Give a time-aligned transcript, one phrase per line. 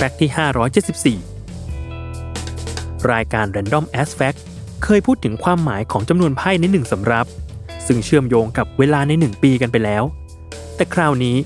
[0.00, 4.38] ฟกต์ที่ 574 รายการ Random As Fact
[4.84, 7.26] เคยพูดถึงความหมายของจำนวนไพ่ในหนึ่งสำรับ
[7.86, 10.04] ซึ่งเชื่อมโยงกับเวลาในหนึ่งปีกันไปแล้ว
[10.76, 11.36] แต่คราวนี้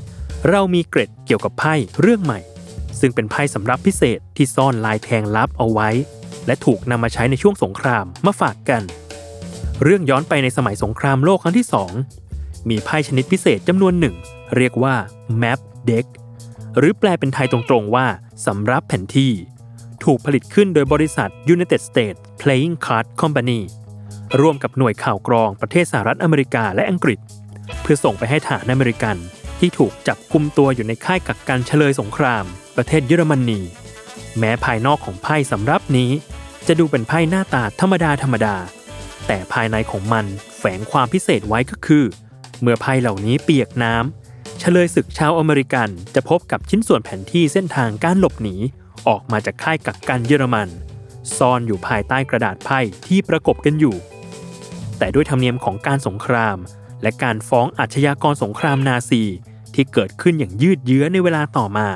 [0.48, 2.40] เรามีเกร็ดเกี่ยวกับไพ่เรื่องใหม่
[3.00, 5.88] ซึ่งเป็นไพ่สำรับพิเศษที่ซ่อนลายแทงลับเอาไว้
[6.46, 8.82] และถูกนำมาใช้ในช่วงสงครามมาฝากกัน
[9.82, 11.66] เรื่องย้อนไปในสมัยสงครามโลกครั้งที่
[12.16, 14.14] 2 มีไพ่ชนิดพิเศษจำนวนหนึ่ง
[14.56, 14.94] เรียกว่า
[15.42, 15.60] Map
[15.90, 16.06] Deck
[16.78, 18.06] หรือแปลเป็นไทยตรงๆว่า
[18.46, 19.32] สำรับแผนที่
[20.04, 23.60] ถูกผลิตขึ้นโดยบริษัท United States Playing Card Company
[24.40, 27.18] ร่วมกับหน่วยข่าวกรองประเทศสหรัฐอเมริกาและอังกฤษ
[27.82, 29.16] เพื่อส่งไปให้ฐานอเมริกัน
[29.60, 32.44] ที่ถูกจับกุมตัวอยู่ในค่ายกักกันเฉลยสงคราม
[32.76, 33.60] ประเทศเยอรมนี
[34.38, 36.10] แม้ภายนอกของไพ่สำรับนี้
[36.66, 38.56] จะดูเป็นไพ่หน้าตาธรรมดาธรรมดา
[39.26, 40.24] แต่ภายในของมัน
[40.58, 42.04] แฝงความพิเศษไว้ก็คือ
[42.60, 44.23] เมื่อไพ่เหล่านี้เปียกน้ำ
[44.58, 48.56] เชลยศึกชาวอเมริกันจะพบกับชิ้นส่วนแผนที่เส้นทางการหลบหนี
[49.08, 50.68] ออกมาจากค่ายกักกันเยอรมัน
[51.36, 53.96] ซ่อนอยู่ภายใต้กระดาษไพ่ที่ประกบกันอยู่
[54.98, 56.56] แต่ด้วยธรรมเนียมของการสงคราม
[57.02, 59.22] และการฟ้องอาชญากรสงครามนาซี
[59.74, 61.88] ที่เกิดขึ้นอย่างยืดเยื้อในเวลาต่อมา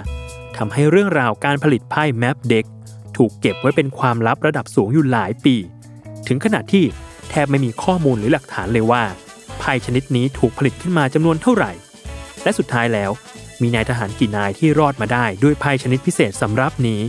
[0.57, 2.65] ทำให้เรื่องราวการผลิตไพ่ map deck
[3.17, 5.57] ถูกเก็บไว้เป็นความลับระดับสูงอยู่หลายปี
[6.27, 6.85] ถึงขนาดที่
[7.31, 9.03] แทบไม่มีข้อมูลหรือหลักฐานเลยว่า
[9.59, 11.73] ไพ่ชนิดนี้ถูกผลิตขึ้นมาจำนวนเท่าไหร่
[12.45, 13.11] และสุดท้ายแล้ว
[13.63, 17.01] มีนายทหารกี่นายที่รอดมาได้ด้วยภัยชนิดพิเศษสำรับนี้